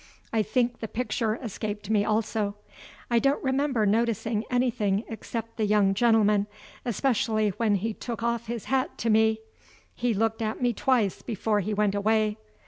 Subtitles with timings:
[0.33, 2.55] I think the picture escaped me also;
[3.11, 6.47] I don't remember noticing anything except the young gentleman,
[6.83, 9.41] especially when he took off his hat to me.
[9.93, 12.39] He looked at me twice before he went away.